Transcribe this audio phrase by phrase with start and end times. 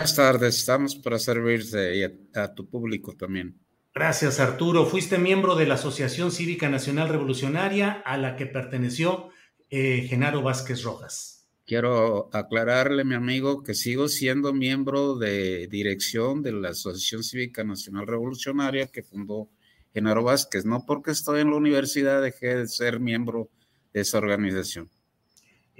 [0.00, 3.60] Buenas tardes, estamos para servirte y a, a tu público también.
[3.94, 4.86] Gracias, Arturo.
[4.86, 9.28] Fuiste miembro de la Asociación Cívica Nacional Revolucionaria a la que perteneció
[9.68, 11.50] eh, Genaro Vázquez Rojas.
[11.66, 18.06] Quiero aclararle, mi amigo, que sigo siendo miembro de dirección de la Asociación Cívica Nacional
[18.06, 19.50] Revolucionaria que fundó
[19.92, 20.64] Genaro Vázquez.
[20.64, 23.50] No porque estoy en la universidad dejé de ser miembro
[23.92, 24.88] de esa organización.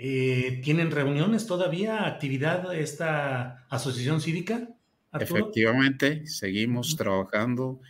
[0.02, 4.66] Eh, ¿Tienen reuniones todavía, actividad esta asociación cívica?
[5.12, 5.40] Arturo?
[5.40, 7.80] Efectivamente, seguimos trabajando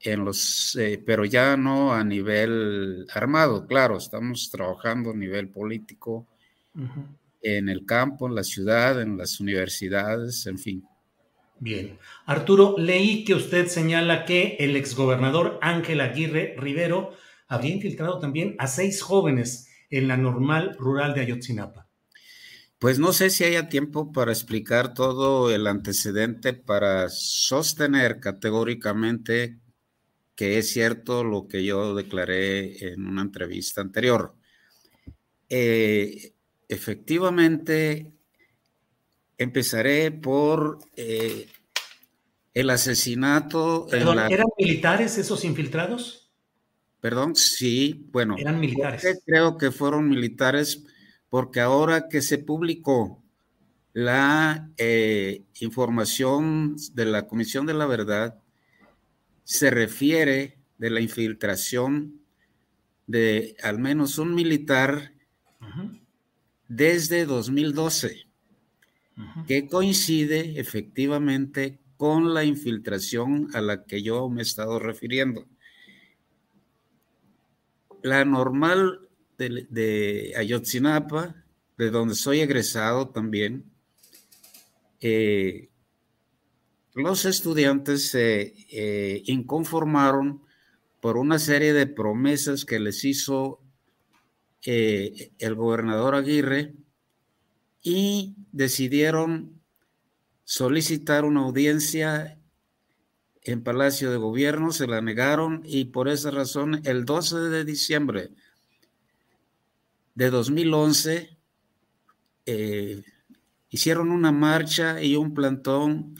[0.00, 6.26] en los, eh, pero ya no a nivel armado, claro, estamos trabajando a nivel político,
[6.74, 7.06] uh -huh.
[7.40, 10.84] en el campo, en la ciudad, en las universidades, en fin.
[11.58, 11.98] Bien.
[12.26, 17.14] Arturo, leí que usted señala que el exgobernador Ángel Aguirre Rivero
[17.48, 21.88] habría infiltrado también a seis jóvenes en la normal rural de Ayotzinapa.
[22.78, 29.58] Pues no sé si haya tiempo para explicar todo el antecedente para sostener categóricamente
[30.40, 34.34] que es cierto lo que yo declaré en una entrevista anterior.
[35.50, 36.32] Eh,
[36.66, 38.10] efectivamente,
[39.36, 41.46] empezaré por eh,
[42.54, 43.86] el asesinato.
[43.90, 44.28] Perdón, la...
[44.28, 46.19] ¿Eran militares esos infiltrados?
[47.00, 48.36] Perdón, sí, bueno.
[48.38, 49.22] Eran militares.
[49.24, 50.84] Creo que fueron militares
[51.30, 53.22] porque ahora que se publicó
[53.92, 58.38] la eh, información de la Comisión de la Verdad,
[59.44, 62.20] se refiere de la infiltración
[63.06, 65.12] de al menos un militar
[65.60, 66.00] uh -huh.
[66.68, 68.26] desde 2012,
[69.16, 69.46] uh -huh.
[69.46, 75.46] que coincide efectivamente con la infiltración a la que yo me he estado refiriendo.
[78.02, 79.00] La normal
[79.38, 81.44] de, Ayotzinapa,
[81.76, 83.64] de donde soy egresado también,
[85.00, 85.70] eh,
[86.94, 90.42] los estudiantes se eh, inconformaron
[91.00, 93.60] por una serie de promesas que les hizo
[94.66, 96.74] eh, el gobernador Aguirre
[97.82, 99.60] y decidieron
[100.44, 102.39] solicitar una audiencia
[103.42, 108.30] en Palacio de Gobierno, se la negaron y por esa razón el 12 de diciembre
[110.14, 111.38] de 2011
[112.46, 113.02] eh,
[113.70, 116.16] hicieron una marcha y un plantón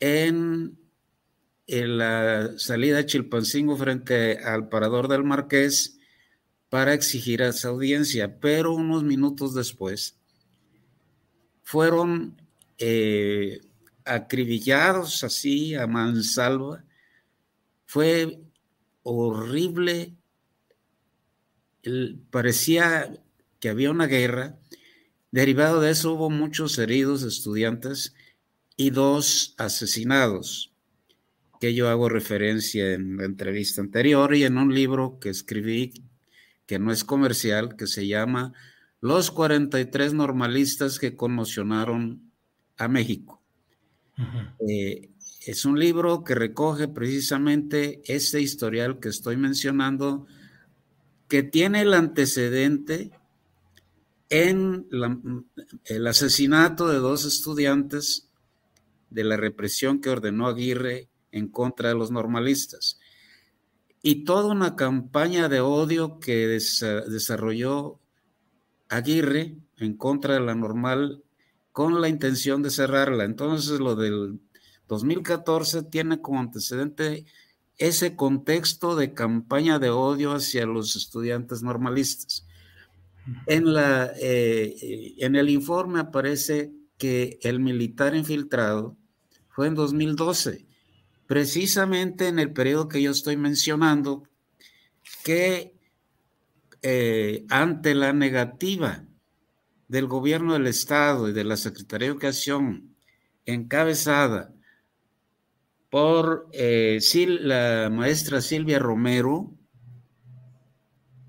[0.00, 0.78] en,
[1.68, 5.98] la salida de Chilpancingo frente al parador del Marqués
[6.68, 10.16] para exigir esa audiencia, pero unos minutos después
[11.62, 12.40] fueron
[12.78, 13.60] eh,
[14.06, 16.84] acribillados así a mansalva.
[17.84, 18.40] Fue
[19.02, 20.14] horrible.
[22.30, 23.12] Parecía
[23.60, 24.58] que había una guerra.
[25.30, 28.14] Derivado de eso hubo muchos heridos estudiantes
[28.76, 30.72] y dos asesinados,
[31.60, 35.92] que yo hago referencia en la entrevista anterior y en un libro que escribí
[36.66, 38.52] que no es comercial, que se llama
[39.00, 42.32] Los 43 normalistas que conmocionaron
[42.76, 43.42] a México.
[44.68, 45.10] Eh,
[45.46, 50.26] es un libro que recoge precisamente este historial que estoy mencionando,
[51.28, 53.10] que tiene el antecedente
[54.28, 54.88] en
[55.84, 58.28] el asesinato de dos estudiantes
[59.10, 62.98] de la represión que ordenó Aguirre en contra de los normalistas.
[64.02, 68.00] Y toda una campaña de odio que des desarrolló
[68.88, 71.22] Aguirre en contra de la normal
[71.76, 73.24] con la intención de cerrarla.
[73.24, 74.40] Entonces, lo del
[74.88, 77.26] 2014 tiene como antecedente
[77.76, 82.46] ese contexto de campaña de odio hacia los estudiantes normalistas.
[83.44, 88.96] En, la, eh, en el informe aparece que el militar infiltrado
[89.50, 90.64] fue en 2012,
[91.26, 94.22] precisamente en el periodo que yo estoy mencionando,
[95.22, 95.74] que
[96.80, 99.04] eh, ante la negativa
[99.88, 102.96] del gobierno del Estado y de la Secretaría de Educación,
[103.44, 104.52] encabezada
[105.90, 106.98] por eh,
[107.40, 109.52] la maestra Silvia Romero,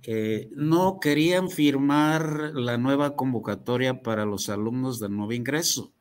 [0.03, 5.93] eh, no querían firmar la nueva convocatoria para los alumnos del nuevo ingreso.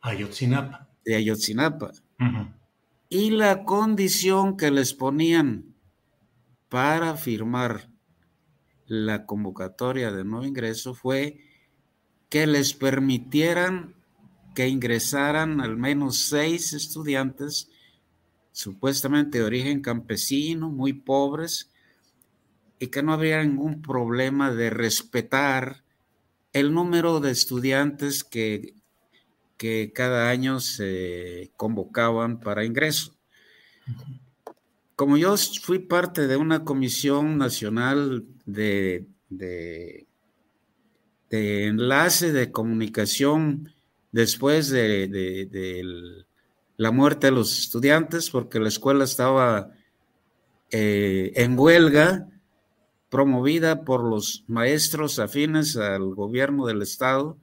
[0.00, 0.88] Ayotzinapa.
[1.04, 1.92] De Ayotzinapa.
[3.08, 5.74] Y la condición que les ponían
[6.68, 7.88] para firmar
[8.86, 11.38] la convocatoria de nuevo ingreso fue
[12.34, 13.94] que les permitieran
[14.56, 17.70] que ingresaran al menos seis estudiantes,
[18.50, 21.70] supuestamente de origen campesino, muy pobres,
[22.80, 25.84] y que no habría ningún problema de respetar
[26.52, 28.74] el número de estudiantes que,
[29.56, 33.14] que cada año se convocaban para ingreso.
[34.96, 40.08] Como yo fui parte de una comisión nacional de, de
[41.34, 43.72] de enlace de comunicación
[44.12, 46.24] después de,
[46.76, 49.72] la muerte de los estudiantes, porque la escuela estaba
[50.70, 52.28] eh, en huelga,
[53.08, 57.36] promovida por los maestros afines al gobierno del estado,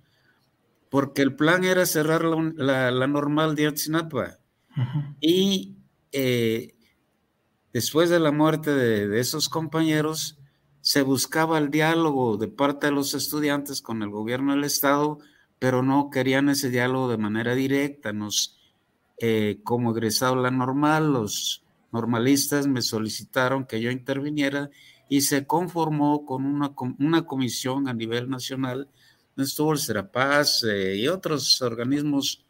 [0.89, 4.37] porque el plan era cerrar la, normal de Atzinapa.
[5.19, 5.75] Y
[6.13, 6.75] eh,
[7.73, 10.40] después de la muerte de esos compañeros,
[10.81, 15.19] se buscaba el diálogo de parte de los estudiantes con el gobierno del Estado,
[15.59, 18.13] pero no querían ese diálogo de manera directa.
[18.13, 18.57] Nos,
[19.19, 24.69] eh, como egresado la normal, los normalistas me solicitaron que yo interviniera
[25.07, 28.87] y se conformó con una, una comisión a nivel nacional,
[29.37, 32.45] estuvo el Serapaz eh, y otros organismos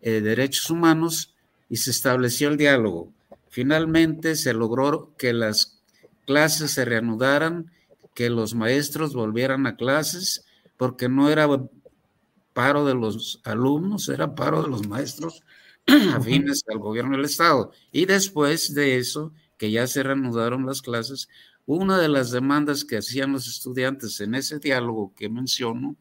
[0.00, 1.34] eh, de derechos humanos
[1.68, 3.12] y se estableció el diálogo.
[3.48, 5.77] Finalmente se logró que las
[6.28, 7.72] clases se reanudaran,
[8.14, 10.44] que los maestros volvieran a clases,
[10.76, 11.48] porque no era
[12.52, 15.42] paro de los alumnos, era paro de los maestros
[16.14, 17.72] afines al gobierno del Estado.
[17.92, 21.30] Y después de eso, que ya se reanudaron las clases,
[21.64, 25.96] una de las demandas que hacían los estudiantes en ese diálogo que menciono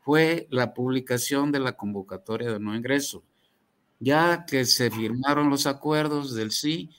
[0.00, 3.24] fue la publicación de la convocatoria de no ingreso.
[4.00, 6.90] Ya que se firmaron los acuerdos del sí,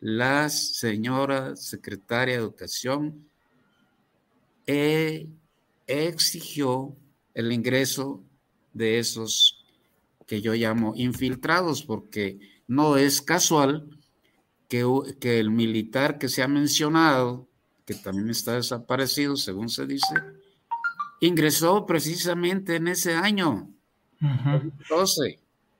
[0.00, 3.28] la señora secretaria de Educación
[4.66, 5.28] eh,
[5.86, 6.96] exigió
[7.34, 8.22] el ingreso
[8.72, 9.64] de esos
[10.26, 13.88] que yo llamo infiltrados, porque no es casual
[14.68, 14.86] que,
[15.20, 17.48] que el militar que se ha mencionado,
[17.84, 20.14] que también está desaparecido, según se dice,
[21.20, 23.68] ingresó precisamente en ese año,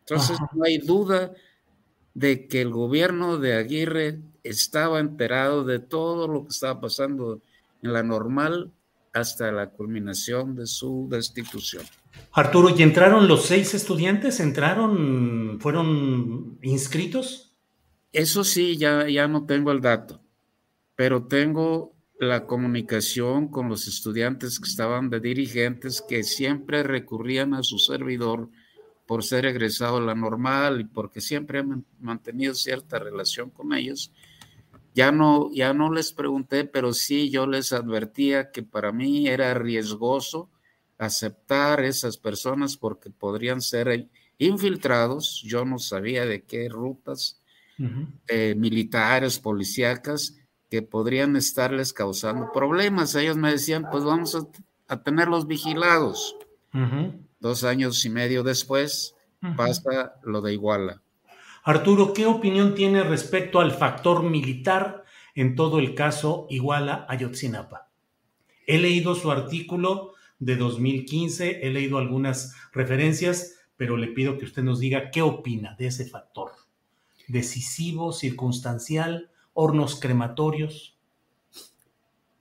[0.00, 1.32] Entonces, no hay duda
[2.14, 7.40] de que el gobierno de Aguirre estaba enterado de todo lo que estaba pasando
[7.82, 8.72] en la normal
[9.12, 11.84] hasta la culminación de su destitución.
[12.32, 14.40] Arturo, ¿y entraron los seis estudiantes?
[14.40, 17.56] ¿Entraron, fueron inscritos?
[18.12, 20.20] Eso sí, ya, ya no tengo el dato,
[20.96, 27.62] pero tengo la comunicación con los estudiantes que estaban de dirigentes que siempre recurrían a
[27.62, 28.50] su servidor
[29.10, 31.64] por ser egresado a la normal y porque siempre he
[31.98, 34.12] mantenido cierta relación con ellos.
[34.94, 39.52] Ya no, ya no les pregunté, pero sí yo les advertía que para mí era
[39.54, 40.48] riesgoso
[40.96, 45.42] aceptar esas personas porque podrían ser infiltrados.
[45.44, 47.42] Yo no sabía de qué rutas
[48.28, 50.36] eh, militares, policíacas,
[50.70, 53.16] que podrían estarles causando problemas.
[53.16, 54.36] Ellos me decían, pues vamos
[54.86, 56.36] a, tenerlos vigilados
[57.40, 59.16] dos años y medio después,
[59.56, 61.02] pasa lo de Iguala.
[61.64, 65.04] Arturo, ¿qué opinión tiene respecto al factor militar
[65.34, 67.88] en todo el caso Iguala Ayotzinapa?
[68.66, 74.62] He leído su artículo de 2015, he leído algunas referencias, pero le pido que usted
[74.62, 76.52] nos diga qué opina de ese factor.
[77.28, 80.96] Decisivo, circunstancial, hornos crematorios.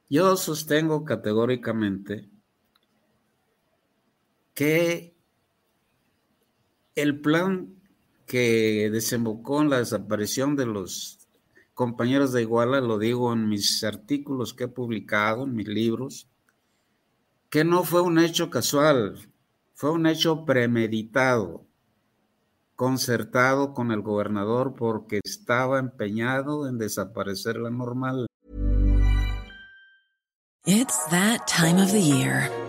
[0.10, 2.30] Yo sostengo categóricamente
[4.60, 5.16] que
[6.94, 7.82] el plan
[8.26, 11.30] que desembocó en la desaparición de los
[11.74, 16.28] compañeros de Iguala, lo digo en mis artículos que he publicado, en mis libros,
[17.50, 19.32] que no fue un hecho casual,
[19.76, 21.66] fue un hecho premeditado,
[22.76, 28.28] concertado con el gobernador porque estaba empeñado en desaparecer la normal.
[30.66, 32.69] It's that time of the year.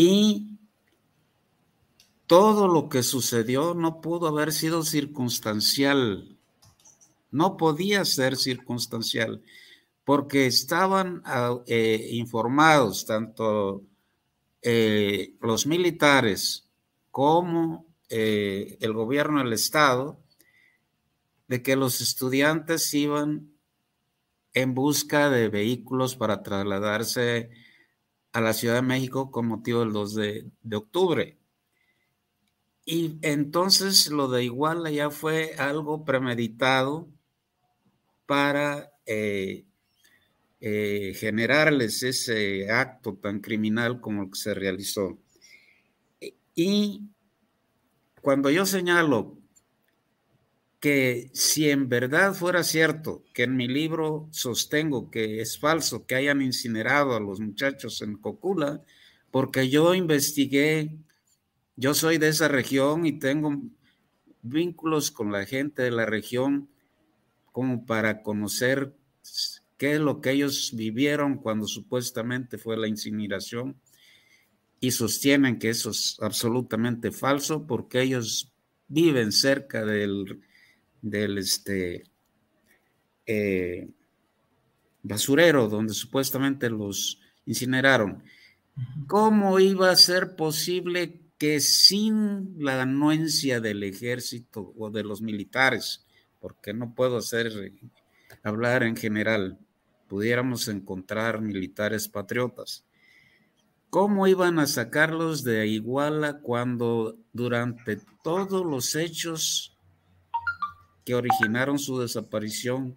[0.00, 0.60] Y
[2.28, 6.38] todo lo que sucedió no pudo haber sido circunstancial.
[7.32, 9.42] No podía ser circunstancial.
[10.04, 13.82] porque estaban ah, eh, informados tanto
[14.62, 16.68] eh, los militares
[17.10, 20.18] como eh, el gobierno del Estado
[21.48, 23.52] de que los estudiantes iban
[24.54, 27.50] en busca de vehículos para trasladarse
[28.38, 31.38] a la Ciudad de México con motivo del 2 de, octubre.
[32.84, 37.08] Y entonces lo de Iguala ya fue algo premeditado
[38.26, 39.64] para eh,
[40.60, 45.18] generarles ese acto tan criminal como el que se realizó.
[46.54, 47.02] Y
[48.22, 49.37] cuando yo señalo
[50.80, 56.14] que si en verdad fuera cierto que en mi libro sostengo que es falso que
[56.14, 58.82] hayan incinerado a los muchachos en Cocula,
[59.30, 60.96] porque yo investigué,
[61.76, 63.60] yo soy de esa región y tengo
[64.42, 66.68] vínculos con la gente de la región
[67.50, 68.94] como para conocer
[69.76, 73.80] qué es lo que ellos vivieron cuando supuestamente fue la incineración
[74.80, 78.52] y sostienen que eso es absolutamente falso porque ellos
[78.86, 80.40] viven cerca del,
[81.02, 82.04] del este,
[83.26, 83.88] eh,
[85.02, 88.22] basurero donde supuestamente los incineraron.
[89.06, 96.04] ¿Cómo iba a ser posible que sin la anuencia del ejército o de los militares,
[96.40, 97.72] porque no puedo hacer
[98.42, 99.58] hablar en general,
[100.08, 102.84] pudiéramos encontrar militares patriotas.
[103.88, 109.77] ¿Cómo iban a sacarlos de Iguala cuando durante todos los hechos
[111.08, 112.94] que originaron su desaparición,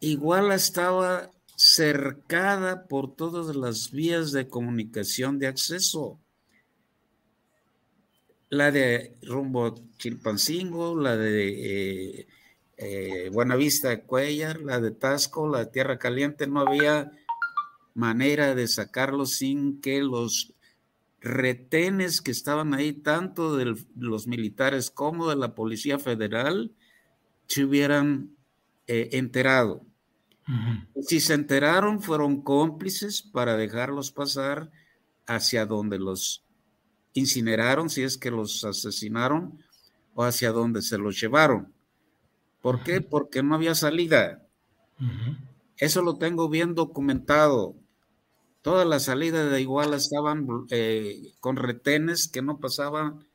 [0.00, 6.18] Iguala estaba cercada por todas las vías de comunicación de acceso?
[8.48, 12.26] La de rumbo Chilpancingo, la de eh,
[12.78, 17.12] eh, Cuellar, la de Tasco, la de Tierra Caliente, no había
[17.94, 20.52] manera de sacarlos sin que los
[21.22, 26.72] retenes que estaban ahí, tanto de los militares como de la Policía Federal,
[27.46, 28.36] se hubieran
[28.86, 29.84] eh, enterado.
[31.00, 34.70] Si se enteraron, fueron cómplices para dejarlos pasar
[35.26, 36.44] hacia donde los
[37.12, 39.62] incineraron, si es que los asesinaron,
[40.14, 41.72] o hacia donde se los llevaron.
[42.60, 43.00] ¿Por qué?
[43.00, 44.46] Porque no había salida.
[45.76, 47.76] Eso lo tengo bien documentado.
[48.62, 53.26] Todas las salidas de Iguala estaban eh, con retenes que no pasaban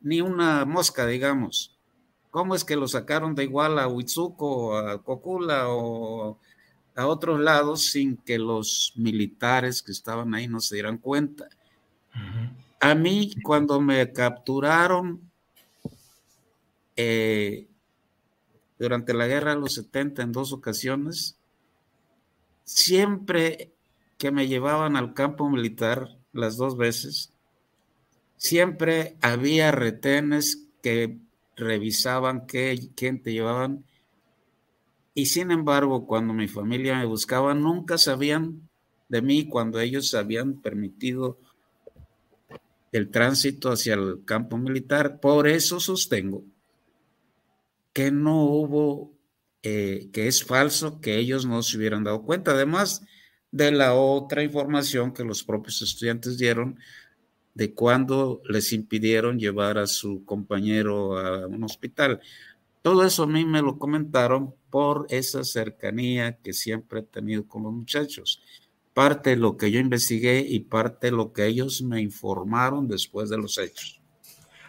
[0.00, 1.76] ni una mosca, digamos.
[2.30, 6.38] ¿Cómo es que lo sacaron de Iguala a Huizuco, a Cocula o
[6.94, 11.48] a otros lados sin que los militares que estaban ahí no se dieran cuenta?
[12.80, 15.20] A mí, cuando me capturaron,
[16.96, 17.68] eh,
[18.78, 21.36] durante la guerra de los 70 en dos ocasiones,
[22.64, 23.71] siempre
[24.22, 27.32] que me llevaban al campo militar, las dos veces,
[28.36, 31.18] siempre había retenes que
[31.56, 33.84] revisaban qué, quién te llevaban.
[35.12, 38.68] Y sin embargo, cuando mi familia me buscaba, nunca sabían
[39.08, 41.36] de mí cuando ellos habían permitido
[42.92, 45.18] el tránsito hacia el campo militar.
[45.18, 46.44] Por eso sostengo
[47.92, 49.16] que no hubo,
[49.64, 52.52] eh, que es falso que ellos no se hubieran dado cuenta.
[52.52, 53.04] Además,
[53.52, 56.78] de la otra información que los propios estudiantes dieron
[57.54, 62.20] de cuando les impidieron llevar a su compañero a un hospital.
[62.80, 67.62] Todo eso a mí me lo comentaron por esa cercanía que siempre he tenido con
[67.62, 68.42] los muchachos.
[68.94, 73.30] Parte de lo que yo investigué y parte de lo que ellos me informaron después
[73.30, 74.00] de los hechos.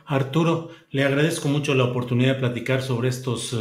[0.05, 3.57] Arturo, le agradezco mucho la oportunidad de platicar sobre estos, eh,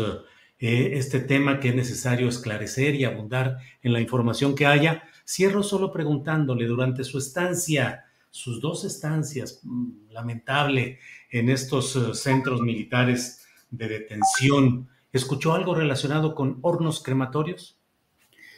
[0.59, 5.05] eh, este tema que es necesario esclarecer y abundar en la información que haya.
[5.35, 10.99] Cierro solo preguntándole, durante su estancia, sus dos estancias, mm, lamentable,
[11.31, 17.79] en estos eh, centros militares de detención, ¿escuchó algo relacionado con hornos crematorios?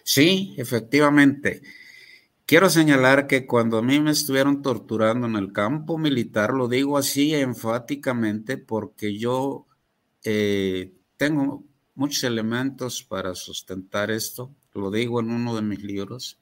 [0.02, 1.62] Sí, efectivamente.
[2.44, 6.98] Quiero señalar que cuando a mí me estuvieron torturando en el campo militar, lo digo
[6.98, 9.68] así enfáticamente porque yo
[10.24, 11.62] eh, tengo
[11.94, 16.40] muchos elementos para sustentar esto, lo digo en uno de mis libros.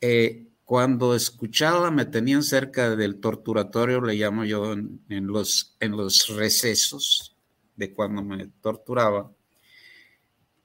[0.00, 6.28] Eh, cuando escuchaba, me tenían cerca del torturatorio, le llamo yo en, los, en los
[6.36, 7.36] recesos
[7.76, 9.30] de cuando me torturaba,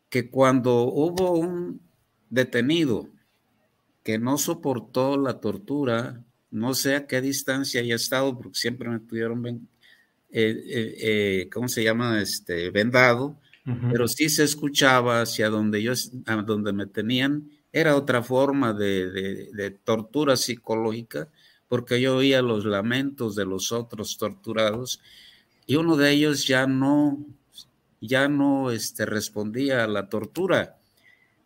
[0.09, 1.81] que cuando hubo un
[2.31, 3.09] detenido
[4.03, 8.99] que no soportó la tortura, no sé a qué distancia haya estado, porque siempre me
[8.99, 9.59] tuvieron, eh,
[10.31, 12.21] eh, eh, ¿cómo se llama?
[12.21, 13.39] Este, vendado,
[13.91, 15.93] pero sí se escuchaba hacia donde yo,
[16.25, 21.29] a donde me tenían, era otra forma de, tortura psicológica,
[21.67, 25.01] porque yo oía los lamentos de los otros torturados
[25.65, 27.25] y uno de ellos ya no,
[28.01, 30.79] ya no este, respondía a la tortura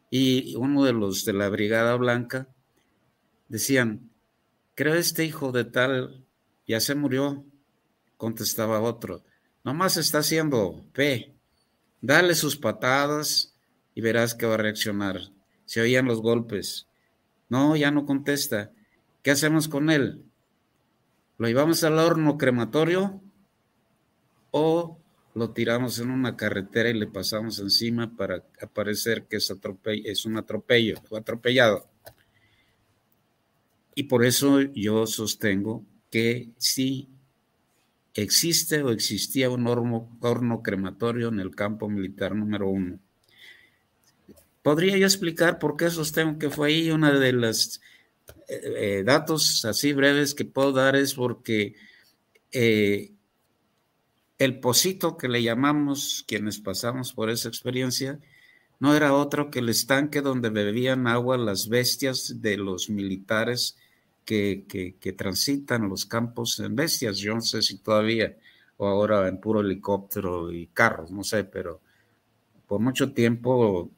[0.09, 2.47] y uno de los de la Brigada Blanca
[3.49, 4.09] decían,
[4.73, 6.25] creo este hijo de tal
[6.67, 7.45] ya se murió,
[8.17, 9.23] contestaba otro,
[9.63, 11.35] nomás está haciendo fe,
[12.01, 13.53] dale sus patadas
[13.93, 15.34] y verás que va a reaccionar.
[15.65, 16.87] Se oían los golpes.
[17.49, 18.71] No, ya no contesta.
[19.21, 20.23] ¿Qué hacemos con él?
[21.37, 23.21] ¿Lo llevamos al horno crematorio
[24.51, 24.97] o
[25.35, 28.41] lo tiramos en una carretera y le pasamos encima para
[28.73, 29.53] parecer que es,
[30.05, 31.89] es un atropello, o atropellado.
[33.95, 37.09] Y por eso yo sostengo que si
[38.13, 42.99] existe o existía un horno, horno crematorio en el campo militar número uno.
[44.65, 46.89] ¿Podría yo explicar por qué sostengo que fue ahí?
[46.89, 47.79] Una de los
[48.47, 48.61] eh,
[48.97, 51.75] eh, datos así breves que puedo dar es porque
[52.51, 53.11] eh,
[54.39, 58.17] el pocito que le llamamos quienes pasamos por esa experiencia
[58.79, 63.77] no era otro que el estanque donde bebían agua las bestias de los militares
[64.25, 67.19] que, que, transitan los campos en bestias.
[67.19, 68.35] Yo no sé si todavía
[68.77, 71.81] o ahora en puro helicóptero y carros, no sé, pero
[72.65, 73.91] por mucho tiempo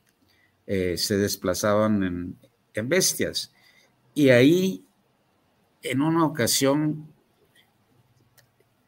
[0.67, 2.38] eh, se desplazaban en,
[2.73, 3.53] en bestias.
[4.13, 4.86] Y ahí,
[5.82, 7.08] en una ocasión,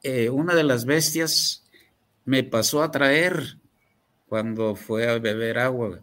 [0.04, 1.66] eh, una de las bestias
[2.26, 3.58] me pasó a traer
[4.28, 6.02] cuando fue a beber agua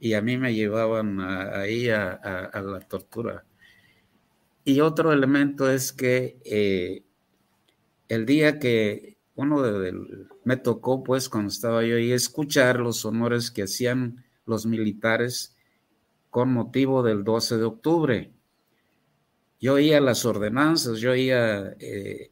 [0.00, 3.44] y a mí me llevaban ahí a, la tortura.
[4.64, 7.04] Y otro elemento es que eh,
[8.08, 9.62] el día que uno
[10.44, 15.56] me tocó, pues cuando estaba yo ahí, escuchar los honores que hacían los militares
[16.30, 18.32] con motivo del 12 de octubre.
[19.60, 22.30] Yo oía las ordenanzas, yo oía eh,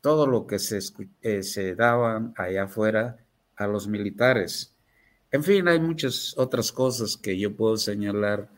[0.00, 0.78] todo lo que se,
[1.22, 3.18] eh, se daban allá afuera
[3.56, 4.74] a los militares.
[5.30, 8.48] En fin, hay muchas otras cosas que yo puedo señalar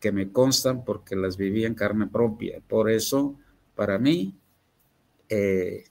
[0.00, 2.60] que me constan porque las viví en carne propia.
[2.66, 3.38] Por eso,
[3.74, 4.34] para mí,
[5.28, 5.84] eh,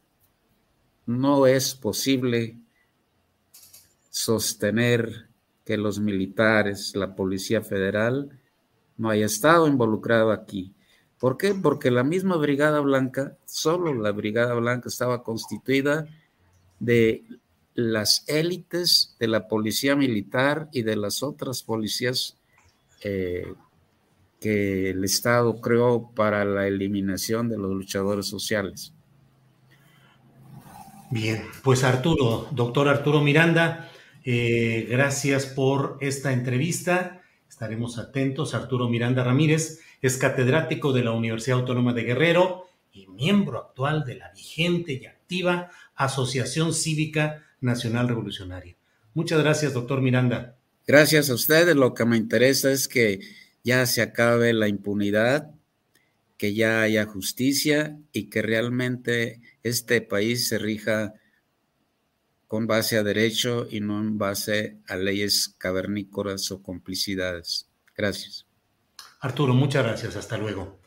[1.06, 2.58] no es posible
[4.10, 5.29] sostener
[5.70, 8.32] que los militares, la Policía Federal,
[8.98, 10.74] no haya estado involucrado aquí.
[11.20, 11.54] ¿Por qué?
[11.54, 16.08] Porque la misma Brigada Blanca, solo la Brigada Blanca estaba constituida
[16.80, 17.24] de
[17.76, 22.36] las élites de la policía militar y de las otras policías
[23.04, 23.54] eh,
[24.40, 28.92] que el Estado creó para la eliminación de los luchadores sociales.
[31.12, 33.92] Bien, pues Arturo, doctor Arturo Miranda,
[34.32, 37.24] eh, gracias por esta entrevista.
[37.50, 38.54] Estaremos atentos.
[38.54, 44.18] Arturo Miranda Ramírez es catedrático de la Universidad Autónoma de Guerrero y miembro actual de
[44.18, 48.76] la vigente y activa Asociación Cívica Nacional Revolucionaria.
[49.16, 50.60] Muchas gracias, doctor Miranda.
[50.86, 51.76] Gracias a ustedes.
[51.76, 53.22] Lo que me interesa es que
[53.64, 55.56] ya se acabe la impunidad,
[56.38, 61.16] que ya haya justicia y que realmente este país se rija
[62.50, 67.70] con base a derecho y no en base a leyes cavernícolas o complicidades.
[67.96, 68.48] Gracias.
[69.22, 70.16] Arturo, muchas gracias.
[70.16, 70.80] Hasta luego.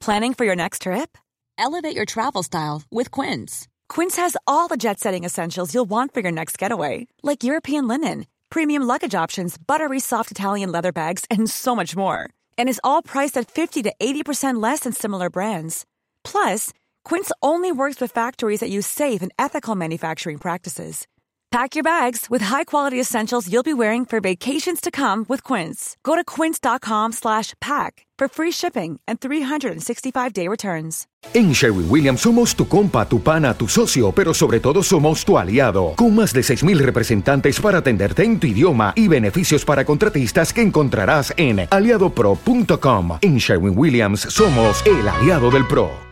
[0.00, 1.16] Planning for your next trip?
[1.56, 3.68] Elevate your travel style with Quince.
[3.88, 7.86] Quince has all the jet setting essentials you'll want for your next getaway, like European
[7.86, 12.28] linen, premium luggage options, buttery soft Italian leather bags, and so much more.
[12.58, 15.86] And is all priced at 50 to 80% less than similar brands.
[16.24, 16.72] Plus,
[17.04, 21.06] Quince only works with factories that use safe and ethical manufacturing practices.
[21.50, 25.98] Pack your bags with high-quality essentials you'll be wearing for vacations to come with Quince.
[26.02, 31.06] Go to quince.com/pack for free shipping and 365-day returns.
[31.34, 35.36] En Sherwin Williams somos tu compa, tu pana, tu socio, pero sobre todo somos tu
[35.36, 40.52] aliado, con más de 6.000 representantes para atenderte en tu idioma y beneficios para contratistas
[40.52, 43.18] que encontrarás en aliadopro.com.
[43.20, 46.11] En Sherwin Williams somos el aliado del PRO.